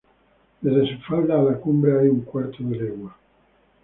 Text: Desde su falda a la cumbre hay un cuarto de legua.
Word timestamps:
Desde 0.61 0.95
su 0.95 0.99
falda 1.03 1.39
a 1.39 1.43
la 1.43 1.57
cumbre 1.57 1.99
hay 1.99 2.07
un 2.07 2.21
cuarto 2.21 2.57
de 2.63 2.75
legua. 2.75 3.15